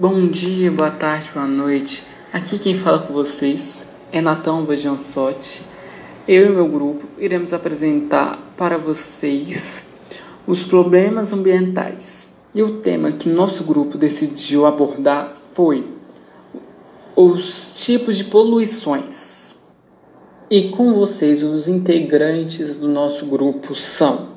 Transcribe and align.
Bom 0.00 0.28
dia, 0.28 0.70
boa 0.70 0.92
tarde, 0.92 1.28
boa 1.34 1.48
noite. 1.48 2.04
Aqui 2.32 2.56
quem 2.56 2.78
fala 2.78 3.00
com 3.00 3.12
vocês 3.12 3.84
é 4.12 4.20
Natão 4.20 4.64
Bajansotti. 4.64 5.62
Eu 6.28 6.46
e 6.46 6.50
meu 6.50 6.68
grupo 6.68 7.04
iremos 7.18 7.52
apresentar 7.52 8.38
para 8.56 8.78
vocês 8.78 9.82
os 10.46 10.62
problemas 10.62 11.32
ambientais. 11.32 12.28
E 12.54 12.62
o 12.62 12.78
tema 12.78 13.10
que 13.10 13.28
nosso 13.28 13.64
grupo 13.64 13.98
decidiu 13.98 14.66
abordar 14.66 15.36
foi 15.52 15.84
os 17.16 17.82
tipos 17.84 18.16
de 18.16 18.22
poluições. 18.22 19.56
E 20.48 20.68
com 20.68 20.94
vocês, 20.94 21.42
os 21.42 21.66
integrantes 21.66 22.76
do 22.76 22.86
nosso 22.86 23.26
grupo 23.26 23.74
são 23.74 24.28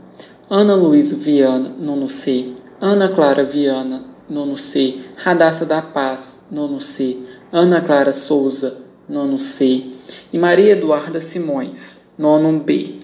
Ana 0.50 0.74
Luísa 0.74 1.16
Viana, 1.16 1.70
nono 1.80 2.10
C, 2.10 2.54
Ana 2.82 3.10
Clara 3.10 3.44
Viana, 3.44 4.10
nono 4.32 4.56
C, 4.56 5.00
Radassa 5.18 5.66
da 5.66 5.82
Paz, 5.82 6.40
nono 6.50 6.80
C, 6.80 7.18
Ana 7.52 7.82
Clara 7.82 8.14
Souza, 8.14 8.78
nono 9.08 9.38
C, 9.38 9.84
e 10.32 10.38
Maria 10.38 10.72
Eduarda 10.72 11.20
Simões, 11.20 12.00
nono 12.18 12.58
B. 12.58 12.96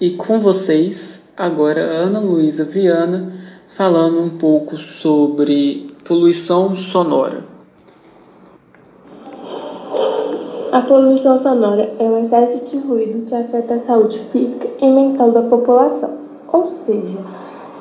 E 0.00 0.10
com 0.10 0.38
vocês, 0.38 1.20
agora 1.36 1.80
Ana 1.80 2.20
Luísa 2.20 2.62
Viana, 2.62 3.32
falando 3.70 4.22
um 4.22 4.30
pouco 4.30 4.76
sobre 4.76 5.90
poluição 6.06 6.76
sonora. 6.76 7.42
A 10.70 10.80
poluição 10.82 11.42
sonora 11.42 11.92
é 11.98 12.04
um 12.04 12.24
excesso 12.24 12.64
de 12.66 12.78
ruído 12.78 13.26
que 13.26 13.34
afeta 13.34 13.74
a 13.74 13.78
saúde 13.80 14.20
física 14.30 14.68
e 14.80 14.88
mental 14.88 15.32
da 15.32 15.42
população, 15.42 16.18
ou 16.52 16.68
seja, 16.68 17.18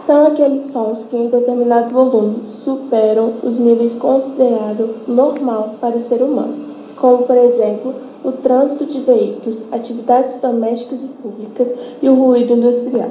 são 0.08 0.26
aqueles 0.26 0.72
sons 0.72 1.00
que 1.10 1.18
em 1.18 1.28
determinado 1.28 1.94
volume 1.94 2.38
superam 2.64 3.34
os 3.44 3.60
níveis 3.60 3.94
considerados 3.96 4.90
normal 5.06 5.76
para 5.82 5.98
o 5.98 6.08
ser 6.08 6.24
humano, 6.24 6.56
como 6.96 7.24
por 7.24 7.36
exemplo 7.36 7.94
o 8.24 8.32
trânsito 8.32 8.86
de 8.86 9.02
veículos, 9.02 9.60
atividades 9.70 10.40
domésticas 10.42 11.00
e 11.04 11.08
públicas 11.08 11.68
e 12.02 12.08
o 12.08 12.16
ruído 12.16 12.54
industrial. 12.54 13.10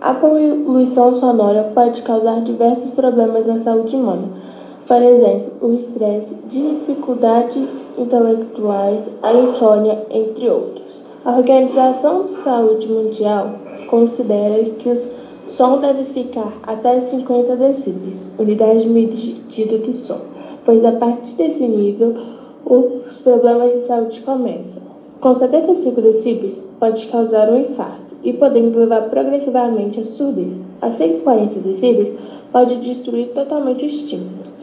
A 0.00 0.14
poluição 0.14 1.18
sonora 1.20 1.70
pode 1.72 2.02
causar 2.02 2.42
diversos 2.42 2.90
problemas 2.90 3.46
na 3.46 3.60
saúde 3.60 3.94
humana, 3.94 4.28
por 4.86 5.00
exemplo, 5.00 5.52
o 5.62 5.74
estresse, 5.74 6.34
dificuldades 6.48 7.70
intelectuais, 7.96 9.08
a 9.22 9.32
insônia, 9.32 10.04
entre 10.10 10.50
outros. 10.50 11.02
A 11.24 11.36
Organização 11.36 12.24
de 12.24 12.34
Saúde 12.42 12.86
Mundial 12.86 13.50
considera 13.88 14.62
que 14.64 14.88
os 14.88 15.16
som 15.56 15.78
deve 15.78 16.04
ficar 16.12 16.52
até 16.64 17.00
50 17.00 17.56
decibéis, 17.56 18.20
unidade 18.38 18.82
de 18.82 18.88
medida 18.90 19.78
de 19.78 19.96
som, 19.96 20.18
pois 20.66 20.84
a 20.84 20.92
partir 20.92 21.34
desse 21.34 21.66
nível 21.66 22.14
os 22.66 23.16
problemas 23.22 23.72
de 23.72 23.86
saúde 23.86 24.20
começam. 24.20 24.82
Com 25.18 25.34
75 25.34 26.02
decibéis 26.02 26.60
pode 26.78 27.06
causar 27.06 27.48
um 27.48 27.60
infarto 27.60 28.16
e 28.22 28.34
podendo 28.34 28.78
levar 28.78 29.08
progressivamente 29.08 30.00
à 30.00 30.04
surdez. 30.04 30.60
A 30.82 30.90
140 30.90 31.58
decibéis 31.60 32.12
pode 32.52 32.76
destruir 32.76 33.28
totalmente 33.28 33.86
os 33.86 33.94
tímpanos. 34.02 34.55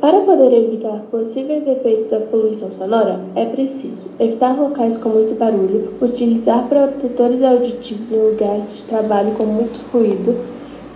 Para 0.00 0.20
poder 0.20 0.50
evitar 0.50 1.02
possíveis 1.10 1.66
efeitos 1.66 2.08
da 2.08 2.20
poluição 2.20 2.70
sonora, 2.78 3.20
é 3.36 3.44
preciso 3.44 4.00
evitar 4.18 4.58
locais 4.58 4.96
com 4.96 5.10
muito 5.10 5.38
barulho, 5.38 5.92
utilizar 6.00 6.66
protetores 6.70 7.42
auditivos 7.42 8.10
em 8.10 8.30
lugares 8.30 8.76
de 8.76 8.82
trabalho 8.84 9.32
com 9.32 9.44
muito 9.44 9.78
ruído, 9.92 10.34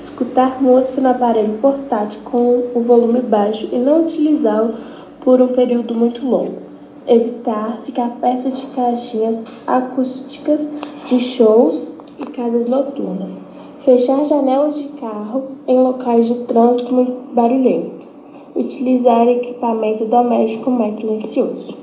escutar 0.02 0.62
música 0.62 1.02
no 1.02 1.10
aparelho 1.10 1.58
portátil 1.60 2.18
com 2.24 2.62
o 2.74 2.80
volume 2.80 3.20
baixo 3.20 3.68
e 3.70 3.76
não 3.76 4.06
utilizá-lo 4.06 4.72
por 5.20 5.38
um 5.38 5.48
período 5.48 5.94
muito 5.94 6.24
longo. 6.26 6.62
Evitar 7.06 7.82
ficar 7.84 8.08
perto 8.22 8.52
de 8.52 8.66
caixinhas 8.68 9.36
acústicas 9.66 10.66
de 11.10 11.20
shows 11.20 11.92
e 12.18 12.24
casas 12.24 12.66
noturnas. 12.66 13.34
Fechar 13.80 14.24
janelas 14.24 14.76
de 14.76 14.88
carro 14.98 15.42
em 15.68 15.78
locais 15.78 16.26
de 16.26 16.36
trânsito 16.44 16.94
muito 16.94 17.34
barulhento 17.34 17.93
utilizar 18.54 19.26
equipamento 19.28 20.04
doméstico 20.04 20.70
mais 20.70 20.96
silencioso. 20.96 21.74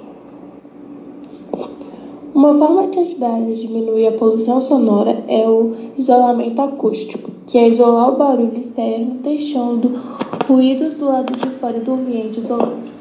Uma 2.34 2.58
forma 2.58 2.88
de 2.88 3.00
ajudar 3.00 3.36
a 3.36 3.54
diminuir 3.54 4.08
a 4.08 4.12
poluição 4.14 4.62
sonora 4.62 5.24
é 5.28 5.48
o 5.48 5.76
isolamento 5.98 6.62
acústico, 6.62 7.30
que 7.46 7.58
é 7.58 7.70
isolar 7.70 8.10
o 8.10 8.18
barulho 8.18 8.58
externo, 8.58 9.20
deixando 9.22 10.00
ruídos 10.48 10.94
do 10.94 11.06
lado 11.06 11.34
de 11.36 11.50
fora 11.60 11.80
do 11.80 11.94
ambiente 11.94 12.40
isolado. 12.40 12.92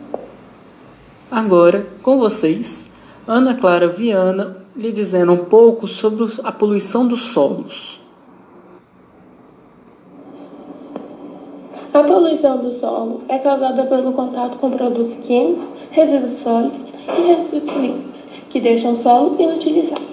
Agora, 1.31 1.87
com 2.03 2.19
vocês, 2.19 2.93
Ana 3.27 3.55
Clara 3.55 3.87
Viana 3.87 4.57
lhe 4.77 4.91
dizendo 4.91 5.33
um 5.33 5.45
pouco 5.45 5.87
sobre 5.87 6.27
a 6.43 6.51
poluição 6.51 7.07
dos 7.07 7.21
solos. 7.21 8.00
A 12.01 12.03
poluição 12.03 12.57
do 12.57 12.73
solo 12.73 13.21
é 13.29 13.39
causada 13.39 13.83
pelo 13.83 14.15
contato 14.15 14.57
com 14.57 14.71
produtos 14.71 15.19
químicos, 15.19 15.69
resíduos 15.91 16.37
sólidos 16.37 16.95
e 17.07 17.21
resíduos 17.21 17.77
líquidos, 17.77 18.25
que 18.49 18.59
deixam 18.59 18.95
o 18.95 18.97
solo 18.97 19.37
inutilizável 19.39 20.09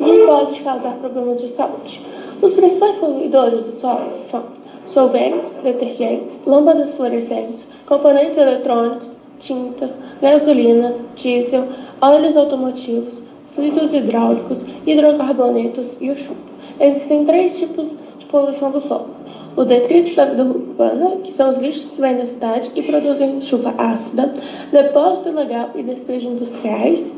e 0.00 0.26
pode 0.26 0.60
causar 0.62 0.94
problemas 0.94 1.38
de 1.42 1.48
saúde. 1.48 2.00
Os 2.40 2.54
principais 2.54 2.96
poluidores 2.96 3.62
do 3.62 3.78
solo 3.78 4.10
são 4.30 4.42
solventes, 4.86 5.52
detergentes, 5.62 6.40
lâmpadas 6.46 6.94
fluorescentes, 6.94 7.66
componentes 7.84 8.38
eletrônicos, 8.38 9.10
tintas, 9.38 9.94
gasolina, 10.22 10.94
diesel, 11.14 11.66
óleos 12.00 12.38
automotivos, 12.38 13.20
fluidos 13.54 13.92
hidráulicos, 13.92 14.64
hidrocarbonetos 14.86 15.88
e 16.00 16.10
o 16.10 16.16
chumbo. 16.16 16.40
Existem 16.80 17.26
três 17.26 17.58
tipos 17.58 17.88
de 17.90 18.11
poluição 18.32 18.72
do 18.72 18.80
solo 18.80 19.22
o 19.56 19.64
detrito 19.64 20.14
da 20.14 20.24
vida 20.24 20.44
urbana, 20.44 21.16
que 21.22 21.32
são 21.32 21.50
os 21.50 21.58
lixos 21.58 21.90
que 21.90 22.00
vêm 22.00 22.16
da 22.16 22.26
cidade 22.26 22.70
e 22.74 22.82
produzem 22.82 23.40
chuva 23.42 23.74
ácida, 23.76 24.32
depósito 24.70 25.28
ilegal 25.28 25.70
e 25.74 25.82
despejo 25.82 26.28
industriais, 26.28 27.12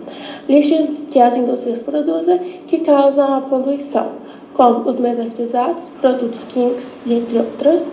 lixos 0.49 0.91
que 1.11 1.21
as 1.21 1.37
indústrias 1.37 1.81
produzem 1.81 2.39
que 2.67 2.79
causam 2.79 3.35
a 3.35 3.41
poluição, 3.43 4.09
como 4.55 4.89
os 4.89 4.99
metais 4.99 5.33
pesados, 5.33 5.89
produtos 6.01 6.43
químicos 6.49 6.85
entre 7.07 7.39
outras, 7.39 7.89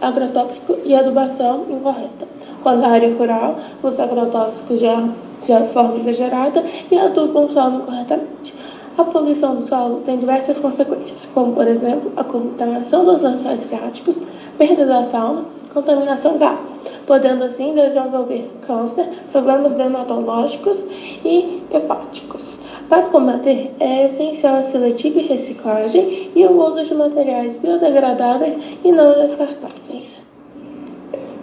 agrotóxico 0.00 0.76
e 0.84 0.94
adubação 0.94 1.64
incorreta. 1.68 2.28
Quando 2.62 2.84
a 2.84 2.88
área 2.88 3.12
rural, 3.14 3.58
os 3.82 3.98
agrotóxicos 3.98 4.80
já 4.80 5.02
de 5.40 5.68
forma 5.72 5.98
exagerada 5.98 6.64
e 6.90 6.98
adubam 6.98 7.44
o 7.44 7.48
solo 7.48 7.78
incorretamente. 7.78 8.54
A 8.98 9.04
poluição 9.04 9.56
do 9.56 9.68
solo 9.68 10.00
tem 10.06 10.16
diversas 10.16 10.58
consequências, 10.58 11.28
como, 11.34 11.52
por 11.52 11.68
exemplo, 11.68 12.12
a 12.16 12.24
contaminação 12.24 13.04
dos 13.04 13.20
lençóis 13.20 13.64
freáticos, 13.64 14.16
perda 14.56 14.86
da 14.86 15.04
fauna, 15.04 15.44
contaminação 15.74 16.38
da 16.38 16.48
água, 16.48 16.64
podendo 17.06 17.44
assim 17.44 17.74
desenvolver 17.74 18.50
câncer, 18.66 19.06
problemas 19.30 19.74
dermatológicos 19.74 20.78
e 21.22 21.62
hepáticos. 21.70 22.40
Para 22.88 23.02
combater, 23.02 23.74
é 23.78 24.06
essencial 24.06 24.56
a 24.56 24.62
seletiva 24.62 25.20
e 25.20 25.26
reciclagem 25.26 26.30
e 26.34 26.46
o 26.46 26.52
uso 26.52 26.82
de 26.82 26.94
materiais 26.94 27.58
biodegradáveis 27.58 28.56
e 28.82 28.92
não 28.92 29.12
descartáveis. 29.12 30.22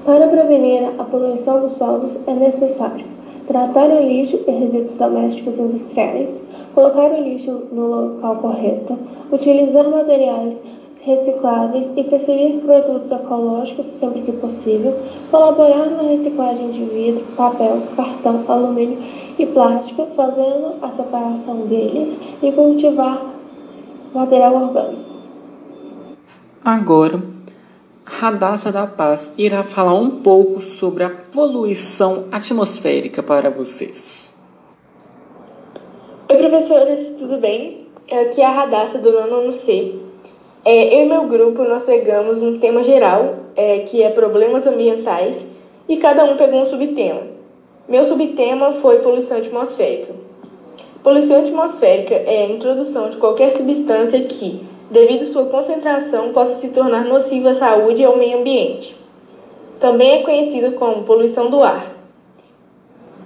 Para 0.04 0.28
prevenir 0.28 0.90
a 0.98 1.04
poluição 1.04 1.62
dos 1.62 1.78
solos, 1.78 2.18
é 2.26 2.34
necessário 2.34 3.06
tratar 3.48 3.90
o 3.90 4.02
lixo 4.02 4.40
e 4.48 4.52
resíduos 4.52 4.98
domésticos 4.98 5.60
industriais, 5.60 6.43
colocar 6.74 7.12
o 7.12 7.22
lixo 7.22 7.64
no 7.72 7.88
local 7.88 8.36
correto, 8.38 8.98
utilizar 9.32 9.90
materiais 9.90 10.56
recicláveis 11.02 11.88
e 11.98 12.04
preferir 12.04 12.62
produtos 12.62 13.12
ecológicos 13.12 13.86
sempre 14.00 14.22
que 14.22 14.32
possível, 14.32 14.98
colaborar 15.30 15.90
na 15.90 16.04
reciclagem 16.04 16.72
de 16.72 16.86
vidro, 16.86 17.26
papel, 17.36 17.82
cartão, 17.96 18.44
alumínio 18.48 19.00
e 19.38 19.46
plástico, 19.46 20.08
fazendo 20.16 20.76
a 20.82 20.90
separação 20.92 21.68
deles 21.68 22.18
e 22.42 22.52
cultivar 22.52 23.22
material 24.14 24.56
orgânico. 24.56 25.04
Agora, 26.64 27.22
Radassa 28.06 28.72
da 28.72 28.88
Paz 28.88 29.34
irá 29.38 29.64
falar 29.64 29.96
um 29.96 30.22
pouco 30.22 30.62
sobre 30.62 31.04
a 31.04 31.10
poluição 31.10 32.26
atmosférica 32.32 33.22
para 33.22 33.50
vocês. 33.50 34.33
Oi, 36.34 36.40
professores, 36.40 37.14
tudo 37.20 37.38
bem? 37.38 37.86
Aqui 38.12 38.42
é 38.42 38.46
a 38.46 38.50
Radassa 38.50 38.98
do 38.98 39.12
nono 39.12 39.54
C. 39.54 39.94
É, 40.66 40.96
eu 40.96 41.06
e 41.06 41.08
meu 41.08 41.28
grupo, 41.28 41.62
nós 41.62 41.84
pegamos 41.84 42.42
um 42.42 42.58
tema 42.58 42.84
geral, 42.84 43.36
é, 43.56 43.82
que 43.82 44.02
é 44.02 44.10
problemas 44.10 44.66
ambientais, 44.66 45.36
e 45.88 45.98
cada 45.98 46.24
um 46.24 46.36
pegou 46.36 46.62
um 46.62 46.66
subtema. 46.66 47.22
Meu 47.88 48.04
subtema 48.06 48.72
foi 48.72 48.98
poluição 49.02 49.38
atmosférica. 49.38 50.12
Poluição 51.04 51.42
atmosférica 51.42 52.16
é 52.16 52.46
a 52.46 52.50
introdução 52.50 53.12
de 53.12 53.18
qualquer 53.18 53.54
substância 53.54 54.20
que, 54.22 54.60
devido 54.90 55.26
à 55.26 55.28
sua 55.28 55.46
concentração, 55.46 56.34
possa 56.34 56.56
se 56.56 56.70
tornar 56.70 57.06
nociva 57.06 57.52
à 57.52 57.56
saúde 57.56 58.02
e 58.02 58.06
ao 58.06 58.18
meio 58.18 58.40
ambiente. 58.40 58.96
também 59.80 60.14
é 60.14 60.24
conhecido 60.24 60.72
como 60.72 61.04
poluição 61.04 61.52
do 61.52 61.62
ar. 61.62 61.93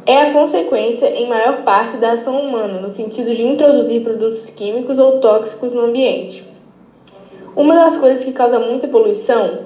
É 0.07 0.21
a 0.21 0.31
consequência, 0.31 1.07
em 1.07 1.27
maior 1.27 1.63
parte, 1.63 1.97
da 1.97 2.13
ação 2.13 2.39
humana, 2.39 2.79
no 2.79 2.95
sentido 2.95 3.35
de 3.35 3.43
introduzir 3.43 4.01
produtos 4.03 4.49
químicos 4.51 4.97
ou 4.97 5.19
tóxicos 5.19 5.73
no 5.73 5.81
ambiente. 5.81 6.45
Uma 7.53 7.75
das 7.75 7.97
coisas 7.97 8.23
que 8.23 8.31
causa 8.31 8.57
muita 8.57 8.87
poluição 8.87 9.65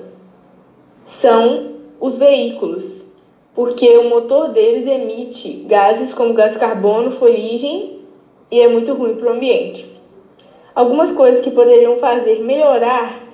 são 1.06 1.74
os 2.00 2.18
veículos, 2.18 3.04
porque 3.54 3.88
o 4.00 4.10
motor 4.10 4.50
deles 4.50 4.88
emite 4.88 5.64
gases 5.68 6.12
como 6.12 6.34
gás 6.34 6.58
carbono, 6.58 7.12
fuligem 7.12 8.00
e 8.50 8.60
é 8.60 8.68
muito 8.68 8.96
ruim 8.96 9.14
para 9.14 9.32
o 9.32 9.36
ambiente. 9.36 9.86
Algumas 10.74 11.12
coisas 11.12 11.44
que 11.44 11.52
poderiam 11.52 11.98
fazer 11.98 12.40
melhorar 12.40 13.28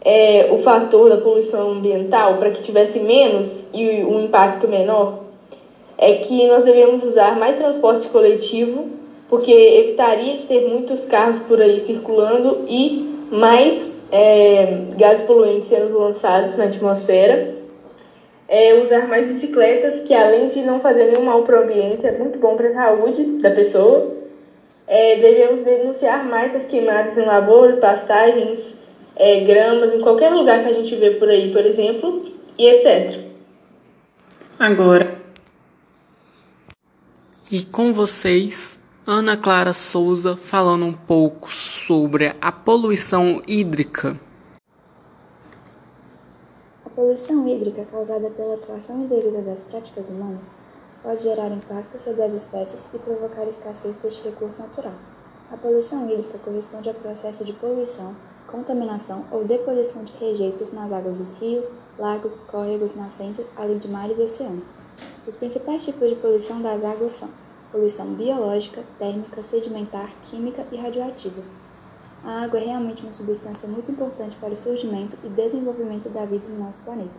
é, 0.00 0.48
o 0.52 0.58
fator 0.58 1.08
da 1.08 1.16
poluição 1.16 1.72
ambiental 1.72 2.36
para 2.36 2.52
que 2.52 2.62
tivesse 2.62 3.00
menos 3.00 3.68
e 3.74 4.04
um 4.04 4.20
impacto 4.26 4.68
menor 4.68 5.25
é 5.98 6.14
que 6.16 6.46
nós 6.46 6.64
devemos 6.64 7.02
usar 7.02 7.38
mais 7.38 7.56
transporte 7.56 8.08
coletivo, 8.08 8.90
porque 9.28 9.50
evitaria 9.50 10.36
de 10.36 10.46
ter 10.46 10.68
muitos 10.68 11.04
carros 11.06 11.38
por 11.48 11.60
aí 11.60 11.80
circulando 11.80 12.64
e 12.68 13.26
mais 13.30 13.90
é, 14.12 14.82
gases 14.96 15.26
poluentes 15.26 15.68
sendo 15.68 15.98
lançados 15.98 16.56
na 16.56 16.64
atmosfera. 16.64 17.56
É, 18.48 18.74
usar 18.74 19.08
mais 19.08 19.26
bicicletas, 19.26 20.06
que 20.06 20.14
além 20.14 20.48
de 20.48 20.62
não 20.62 20.78
fazer 20.78 21.06
nenhum 21.06 21.24
mal 21.24 21.42
para 21.42 21.60
o 21.60 21.64
ambiente, 21.64 22.06
é 22.06 22.12
muito 22.12 22.38
bom 22.38 22.56
para 22.56 22.68
a 22.68 22.74
saúde 22.74 23.24
da 23.42 23.50
pessoa. 23.50 24.14
É, 24.86 25.16
devemos 25.16 25.64
denunciar 25.64 26.24
mais 26.24 26.54
as 26.54 26.64
queimadas 26.66 27.18
em 27.18 27.26
lavouras, 27.26 27.80
pastagens, 27.80 28.60
é, 29.16 29.40
gramas, 29.40 29.92
em 29.92 30.00
qualquer 30.00 30.30
lugar 30.30 30.62
que 30.62 30.68
a 30.68 30.72
gente 30.72 30.94
vê 30.94 31.10
por 31.12 31.28
aí, 31.28 31.50
por 31.50 31.66
exemplo, 31.66 32.26
e 32.56 32.68
etc. 32.68 33.20
Agora, 34.60 35.06
e 37.50 37.64
com 37.64 37.92
vocês, 37.92 38.80
Ana 39.06 39.36
Clara 39.36 39.72
Souza 39.72 40.36
falando 40.36 40.84
um 40.84 40.92
pouco 40.92 41.48
sobre 41.48 42.34
a 42.40 42.50
poluição 42.50 43.40
hídrica. 43.46 44.18
A 46.84 46.90
poluição 46.90 47.46
hídrica 47.46 47.84
causada 47.84 48.30
pela 48.30 48.54
atuação 48.54 49.04
indevida 49.04 49.42
das 49.42 49.62
práticas 49.62 50.08
humanas 50.08 50.44
pode 51.04 51.22
gerar 51.22 51.52
impacto 51.52 52.02
sobre 52.02 52.22
as 52.22 52.32
espécies 52.32 52.80
e 52.92 52.98
provocar 52.98 53.44
escassez 53.44 53.94
deste 54.02 54.24
recurso 54.24 54.58
natural. 54.58 54.94
A 55.52 55.56
poluição 55.56 56.10
hídrica 56.10 56.38
corresponde 56.38 56.88
ao 56.88 56.96
processo 56.96 57.44
de 57.44 57.52
poluição, 57.52 58.16
contaminação 58.48 59.24
ou 59.30 59.44
deposição 59.44 60.02
de 60.02 60.12
rejeitos 60.18 60.72
nas 60.72 60.90
águas 60.90 61.18
dos 61.18 61.30
rios, 61.38 61.66
lagos, 61.96 62.38
córregos, 62.50 62.96
nascentes, 62.96 63.46
além 63.56 63.78
de 63.78 63.86
mares 63.86 64.18
e 64.18 64.22
oceanos. 64.22 64.75
Os 65.26 65.34
principais 65.34 65.84
tipos 65.84 66.08
de 66.08 66.14
poluição 66.14 66.62
das 66.62 66.84
águas 66.84 67.14
são 67.14 67.28
poluição 67.72 68.14
biológica, 68.14 68.84
térmica, 68.96 69.42
sedimentar, 69.42 70.14
química 70.22 70.64
e 70.70 70.76
radioativa. 70.76 71.42
A 72.22 72.44
água 72.44 72.60
é 72.60 72.66
realmente 72.66 73.02
uma 73.02 73.12
substância 73.12 73.68
muito 73.68 73.90
importante 73.90 74.36
para 74.36 74.52
o 74.52 74.56
surgimento 74.56 75.18
e 75.24 75.28
desenvolvimento 75.28 76.08
da 76.10 76.24
vida 76.24 76.46
no 76.48 76.64
nosso 76.64 76.80
planeta. 76.82 77.10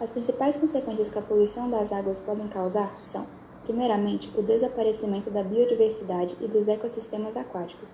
As 0.00 0.08
principais 0.08 0.54
consequências 0.54 1.08
que 1.08 1.18
a 1.18 1.22
poluição 1.22 1.68
das 1.68 1.90
águas 1.90 2.16
podem 2.18 2.46
causar 2.46 2.92
são, 2.92 3.26
primeiramente, 3.64 4.30
o 4.38 4.42
desaparecimento 4.42 5.30
da 5.30 5.42
biodiversidade 5.42 6.36
e 6.40 6.46
dos 6.46 6.68
ecossistemas 6.68 7.36
aquáticos. 7.36 7.90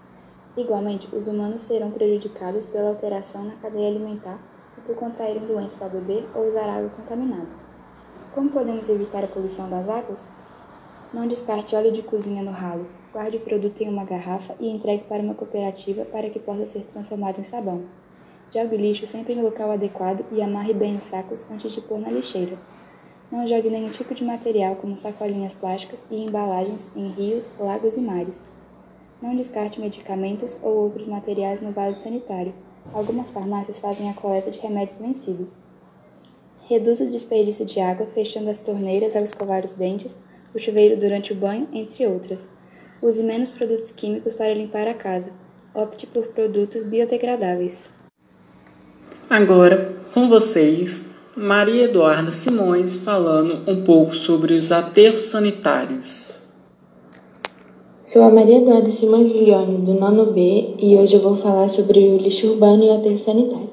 Igualmente, 0.59 1.09
os 1.17 1.27
humanos 1.27 1.63
serão 1.63 1.91
prejudicados 1.91 2.67
pela 2.67 2.91
alteração 2.91 3.45
na 3.45 3.55
cadeia 3.57 3.89
alimentar 3.89 4.39
e 4.77 4.81
por 4.83 4.95
contraírem 4.95 5.47
doenças 5.47 5.81
ao 5.81 5.89
beber 5.89 6.29
ou 6.35 6.47
usar 6.47 6.69
água 6.69 6.91
contaminada. 6.91 7.66
Como 8.37 8.51
podemos 8.51 8.87
evitar 8.91 9.25
a 9.25 9.29
poluição 9.29 9.71
das 9.71 9.89
águas? 9.89 10.19
Não 11.11 11.27
descarte 11.27 11.75
óleo 11.75 11.91
de 11.91 12.03
cozinha 12.03 12.43
no 12.43 12.51
ralo. 12.51 12.87
Guarde 13.11 13.39
o 13.39 13.41
produto 13.41 13.81
em 13.81 13.89
uma 13.89 14.05
garrafa 14.05 14.55
e 14.61 14.69
entregue 14.69 15.05
para 15.05 15.23
uma 15.23 15.33
cooperativa 15.33 16.05
para 16.05 16.29
que 16.29 16.39
possa 16.39 16.67
ser 16.67 16.81
transformado 16.93 17.41
em 17.41 17.45
sabão. 17.45 17.87
Jogue 18.53 18.77
lixo 18.77 19.07
sempre 19.07 19.35
no 19.35 19.41
local 19.41 19.71
adequado 19.71 20.23
e 20.31 20.43
amarre 20.43 20.75
bem 20.75 20.99
os 20.99 21.05
sacos 21.05 21.51
antes 21.51 21.73
de 21.73 21.81
pôr 21.81 21.99
na 21.99 22.11
lixeira. 22.11 22.59
Não 23.33 23.49
jogue 23.49 23.71
nenhum 23.71 23.89
tipo 23.89 24.15
de 24.15 24.23
material, 24.23 24.77
como 24.77 24.99
sacolinhas 24.99 25.55
plásticas 25.55 26.01
e 26.11 26.23
embalagens, 26.23 26.91
em 26.95 27.09
rios, 27.13 27.49
lagos 27.59 27.97
e 27.97 28.03
mares. 28.03 28.39
Não 29.23 29.35
descarte 29.35 29.81
medicamentos 29.81 30.59
ou 30.63 30.75
outros 30.75 31.09
materiais 31.09 31.63
no 31.63 31.73
vaso 31.73 32.01
sanitário. 32.01 32.53
Algumas 32.93 33.31
farmácias 33.31 33.79
fazem 33.79 34.11
a 34.11 34.13
coleta 34.13 34.51
de 34.51 34.59
remédios 34.59 34.99
vencidos. 34.99 35.55
Reduza 36.69 37.05
o 37.05 37.11
desperdício 37.11 37.65
de 37.65 37.79
água 37.79 38.09
fechando 38.13 38.51
as 38.51 38.59
torneiras 38.59 39.15
ao 39.15 39.23
escovar 39.23 39.65
os 39.65 39.71
dentes, 39.71 40.17
o 40.53 40.59
chuveiro 40.59 40.99
durante 40.99 41.33
o 41.33 41.37
banho, 41.37 41.69
entre 41.73 42.05
outras. 42.05 42.45
Use 43.01 43.23
menos 43.23 43.51
produtos 43.51 43.93
químicos 43.93 44.33
para 44.33 44.53
limpar 44.53 44.89
a 44.89 44.95
casa. 44.95 45.31
Opte 45.73 46.09
por 46.09 46.27
produtos 46.29 46.83
biodegradáveis. 46.83 47.89
Agora, 49.31 49.95
com 50.13 50.29
vocês, 50.29 51.15
Maria 51.37 51.85
Eduarda 51.85 52.33
Simões 52.33 52.97
falando 52.97 53.71
um 53.71 53.85
pouco 53.85 54.13
sobre 54.17 54.55
os 54.55 54.73
aterros 54.73 55.23
sanitários. 55.23 56.33
Sou 58.05 58.23
a 58.23 58.31
Maria 58.31 58.59
Eduarda 58.59 58.91
Simões 58.91 59.31
Viglione, 59.31 59.87
do 59.87 59.95
nono 59.95 60.33
B, 60.33 60.75
e 60.81 60.97
hoje 60.97 61.15
eu 61.15 61.21
vou 61.21 61.37
falar 61.37 61.69
sobre 61.69 62.01
o 62.09 62.17
lixo 62.17 62.49
urbano 62.49 62.83
e 62.83 62.89
o 62.89 62.95
aterro 62.95 63.19
sanitário. 63.19 63.71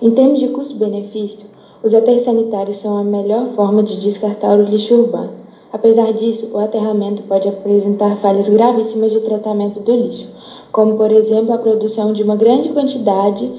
Em 0.00 0.10
termos 0.10 0.40
de 0.40 0.48
custo-benefício, 0.48 1.51
os 1.82 1.92
aterros 1.92 2.22
sanitários 2.22 2.78
são 2.78 2.96
a 2.96 3.02
melhor 3.02 3.48
forma 3.56 3.82
de 3.82 4.00
descartar 4.00 4.56
o 4.56 4.62
lixo 4.62 4.94
urbano. 4.94 5.42
Apesar 5.72 6.12
disso, 6.12 6.50
o 6.52 6.58
aterramento 6.58 7.22
pode 7.24 7.48
apresentar 7.48 8.16
falhas 8.16 8.48
gravíssimas 8.48 9.10
de 9.10 9.20
tratamento 9.20 9.80
do 9.80 9.92
lixo, 9.92 10.28
como, 10.70 10.96
por 10.96 11.10
exemplo, 11.10 11.52
a 11.52 11.58
produção 11.58 12.12
de 12.12 12.22
uma 12.22 12.36
grande 12.36 12.68
quantidade 12.68 13.50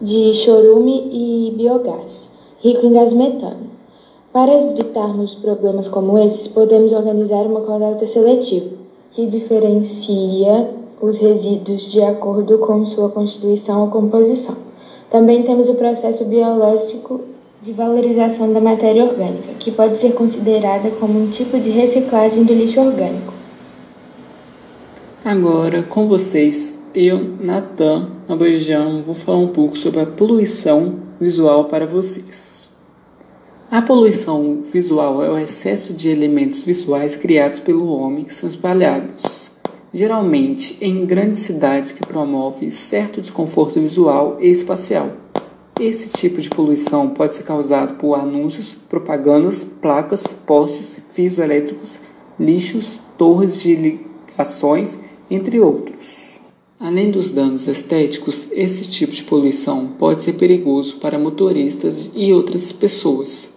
de 0.00 0.32
chorume 0.32 1.08
e 1.12 1.54
biogás, 1.56 2.28
rico 2.60 2.86
em 2.86 2.92
gás 2.92 3.12
metano. 3.12 3.70
Para 4.32 4.54
evitarmos 4.54 5.34
problemas 5.34 5.86
como 5.86 6.18
esses, 6.18 6.48
podemos 6.48 6.92
organizar 6.92 7.46
uma 7.46 7.60
coleta 7.60 8.06
seletiva, 8.06 8.70
que 9.10 9.26
diferencia 9.26 10.70
os 11.00 11.18
resíduos 11.18 11.90
de 11.90 12.02
acordo 12.02 12.58
com 12.58 12.84
sua 12.86 13.10
constituição 13.10 13.82
ou 13.82 13.90
composição. 13.90 14.56
Também 15.10 15.42
temos 15.42 15.68
o 15.68 15.74
processo 15.74 16.24
biológico 16.24 17.20
de 17.62 17.72
valorização 17.72 18.54
da 18.54 18.60
matéria 18.60 19.04
orgânica, 19.04 19.52
que 19.58 19.70
pode 19.70 19.98
ser 19.98 20.14
considerada 20.14 20.90
como 20.92 21.20
um 21.20 21.30
tipo 21.30 21.60
de 21.60 21.68
reciclagem 21.68 22.42
do 22.42 22.54
lixo 22.54 22.80
orgânico. 22.80 23.34
Agora, 25.22 25.82
com 25.82 26.08
vocês, 26.08 26.82
eu, 26.94 27.36
Natan 27.38 28.12
Abojão, 28.26 29.02
vou 29.02 29.14
falar 29.14 29.38
um 29.38 29.48
pouco 29.48 29.76
sobre 29.76 30.00
a 30.00 30.06
poluição 30.06 31.00
visual 31.20 31.66
para 31.66 31.86
vocês. 31.86 32.70
A 33.70 33.82
poluição 33.82 34.62
visual 34.62 35.22
é 35.22 35.30
o 35.30 35.38
excesso 35.38 35.92
de 35.92 36.08
elementos 36.08 36.60
visuais 36.60 37.14
criados 37.14 37.58
pelo 37.58 37.92
homem 37.92 38.24
que 38.24 38.32
são 38.32 38.48
espalhados, 38.48 39.50
geralmente 39.92 40.78
em 40.80 41.04
grandes 41.04 41.42
cidades 41.42 41.92
que 41.92 42.06
promovem 42.06 42.70
certo 42.70 43.20
desconforto 43.20 43.78
visual 43.78 44.38
e 44.40 44.48
espacial. 44.48 45.10
Esse 45.80 46.10
tipo 46.10 46.42
de 46.42 46.50
poluição 46.50 47.08
pode 47.08 47.36
ser 47.36 47.44
causado 47.44 47.94
por 47.94 48.14
anúncios, 48.14 48.76
propagandas, 48.86 49.64
placas, 49.64 50.24
postes, 50.24 51.02
fios 51.14 51.38
elétricos, 51.38 52.00
lixos, 52.38 53.00
torres 53.16 53.62
de 53.62 53.74
ligações, 53.74 54.98
entre 55.30 55.58
outros. 55.58 56.38
Além 56.78 57.10
dos 57.10 57.30
danos 57.30 57.66
estéticos, 57.66 58.48
esse 58.52 58.90
tipo 58.90 59.14
de 59.14 59.22
poluição 59.22 59.94
pode 59.98 60.22
ser 60.22 60.34
perigoso 60.34 60.98
para 60.98 61.18
motoristas 61.18 62.10
e 62.14 62.30
outras 62.30 62.70
pessoas. 62.72 63.48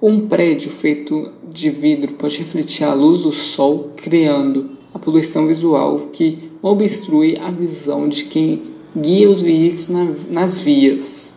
Um 0.00 0.28
prédio 0.28 0.70
feito 0.70 1.32
de 1.52 1.68
vidro 1.68 2.12
pode 2.12 2.38
refletir 2.38 2.84
a 2.84 2.94
luz 2.94 3.22
do 3.22 3.32
sol, 3.32 3.90
criando 3.96 4.70
a 4.94 5.00
poluição 5.00 5.48
visual 5.48 6.10
que 6.12 6.48
obstrui 6.62 7.36
a 7.36 7.50
visão 7.50 8.08
de 8.08 8.26
quem 8.26 8.62
guia 8.96 9.28
os 9.28 9.40
veículos 9.40 9.88
nas 10.30 10.58
vias. 10.58 11.35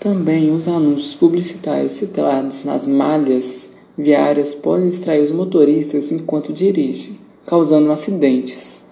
Também 0.00 0.50
os 0.50 0.66
anúncios 0.66 1.14
publicitários 1.14 1.92
citados 1.92 2.64
nas 2.64 2.86
malhas 2.86 3.68
viárias 3.98 4.54
podem 4.54 4.88
distrair 4.88 5.22
os 5.22 5.30
motoristas 5.30 6.10
enquanto 6.10 6.54
dirigem, 6.54 7.18
causando 7.44 7.92
acidentes. 7.92 8.82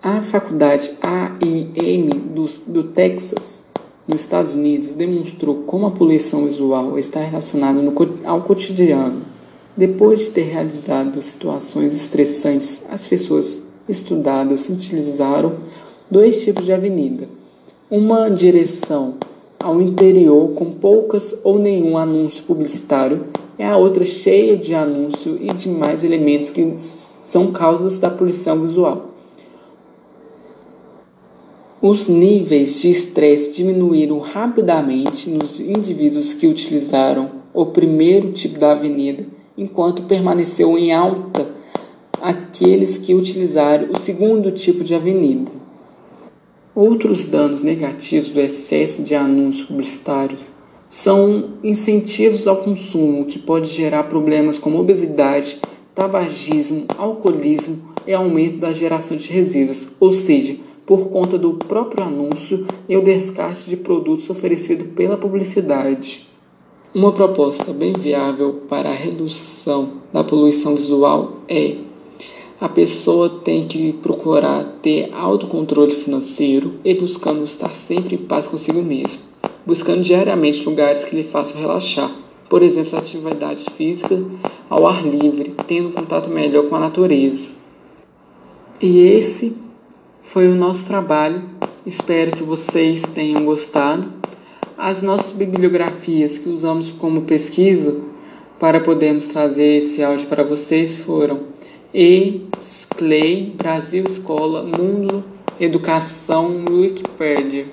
A 0.00 0.20
faculdade 0.20 0.92
AIM 1.02 2.10
do, 2.32 2.44
do 2.68 2.84
Texas, 2.84 3.70
nos 4.06 4.20
Estados 4.20 4.54
Unidos, 4.54 4.94
demonstrou 4.94 5.64
como 5.66 5.86
a 5.86 5.90
poluição 5.90 6.44
visual 6.44 6.96
está 6.96 7.18
relacionada 7.18 7.82
no, 7.82 7.92
ao 8.24 8.42
cotidiano. 8.42 9.22
Depois 9.76 10.20
de 10.20 10.30
ter 10.30 10.42
realizado 10.42 11.20
situações 11.20 11.92
estressantes, 11.92 12.86
as 12.88 13.04
pessoas 13.08 13.66
estudadas 13.88 14.68
utilizaram 14.68 15.54
dois 16.08 16.40
tipos 16.44 16.64
de 16.64 16.72
avenida. 16.72 17.28
Uma 17.90 18.28
direção 18.28 19.16
ao 19.62 19.80
interior 19.80 20.50
com 20.54 20.72
poucas 20.72 21.38
ou 21.44 21.58
nenhum 21.58 21.96
anúncio 21.96 22.44
publicitário 22.44 23.26
e 23.58 23.62
a 23.62 23.76
outra 23.76 24.04
cheia 24.04 24.56
de 24.56 24.74
anúncio 24.74 25.38
e 25.40 25.52
demais 25.52 26.02
elementos 26.02 26.50
que 26.50 26.74
são 26.78 27.52
causas 27.52 27.98
da 27.98 28.10
poluição 28.10 28.60
visual. 28.60 29.10
Os 31.80 32.06
níveis 32.06 32.80
de 32.80 32.90
estresse 32.90 33.52
diminuíram 33.52 34.20
rapidamente 34.20 35.28
nos 35.28 35.58
indivíduos 35.58 36.32
que 36.32 36.46
utilizaram 36.46 37.42
o 37.52 37.66
primeiro 37.66 38.30
tipo 38.30 38.58
da 38.58 38.72
avenida, 38.72 39.26
enquanto 39.58 40.04
permaneceu 40.04 40.78
em 40.78 40.92
alta 40.92 41.50
aqueles 42.20 42.98
que 42.98 43.14
utilizaram 43.14 43.88
o 43.92 43.98
segundo 43.98 44.52
tipo 44.52 44.84
de 44.84 44.94
avenida. 44.94 45.50
Outros 46.74 47.26
danos 47.26 47.60
negativos 47.60 48.30
do 48.30 48.40
excesso 48.40 49.02
de 49.02 49.14
anúncios 49.14 49.66
publicitários 49.66 50.40
são 50.88 51.50
incentivos 51.62 52.46
ao 52.46 52.56
consumo, 52.56 53.26
que 53.26 53.38
pode 53.38 53.68
gerar 53.68 54.04
problemas 54.04 54.58
como 54.58 54.80
obesidade, 54.80 55.60
tabagismo, 55.94 56.86
alcoolismo 56.96 57.92
e 58.06 58.14
aumento 58.14 58.56
da 58.56 58.72
geração 58.72 59.18
de 59.18 59.30
resíduos, 59.30 59.88
ou 60.00 60.12
seja, 60.12 60.56
por 60.86 61.10
conta 61.10 61.36
do 61.36 61.52
próprio 61.54 62.04
anúncio 62.04 62.66
e 62.88 62.96
o 62.96 63.02
descarte 63.02 63.68
de 63.68 63.76
produtos 63.76 64.30
oferecido 64.30 64.86
pela 64.94 65.18
publicidade. 65.18 66.26
Uma 66.94 67.12
proposta 67.12 67.70
bem 67.74 67.92
viável 67.92 68.62
para 68.66 68.88
a 68.88 68.94
redução 68.94 70.00
da 70.10 70.24
poluição 70.24 70.74
visual 70.74 71.42
é 71.46 71.76
a 72.62 72.68
pessoa 72.68 73.28
tem 73.28 73.66
que 73.66 73.92
procurar 73.94 74.78
ter 74.80 75.12
autocontrole 75.12 75.90
financeiro 75.90 76.74
e 76.84 76.94
buscando 76.94 77.42
estar 77.42 77.74
sempre 77.74 78.14
em 78.14 78.18
paz 78.18 78.46
consigo 78.46 78.80
mesmo, 78.80 79.20
buscando 79.66 80.00
diariamente 80.00 80.64
lugares 80.64 81.02
que 81.02 81.16
lhe 81.16 81.24
façam 81.24 81.60
relaxar, 81.60 82.14
por 82.48 82.62
exemplo, 82.62 82.96
atividades 82.96 83.66
físicas 83.76 84.24
ao 84.70 84.86
ar 84.86 85.04
livre, 85.04 85.52
tendo 85.66 85.90
contato 85.90 86.30
melhor 86.30 86.68
com 86.68 86.76
a 86.76 86.78
natureza. 86.78 87.50
E 88.80 89.08
esse 89.08 89.56
foi 90.22 90.46
o 90.46 90.54
nosso 90.54 90.86
trabalho. 90.86 91.42
Espero 91.84 92.30
que 92.30 92.44
vocês 92.44 93.02
tenham 93.02 93.44
gostado. 93.44 94.08
As 94.78 95.02
nossas 95.02 95.32
bibliografias 95.32 96.38
que 96.38 96.48
usamos 96.48 96.92
como 96.92 97.22
pesquisa 97.22 97.96
para 98.60 98.78
podermos 98.78 99.26
trazer 99.26 99.78
esse 99.78 100.00
áudio 100.00 100.28
para 100.28 100.44
vocês 100.44 100.94
foram 100.94 101.51
e 101.94 102.46
Clay, 102.96 103.52
Brasil 103.56 104.04
Escola, 104.06 104.62
Mundo, 104.62 105.24
Educação, 105.60 106.64
Wikipedia. 106.68 107.66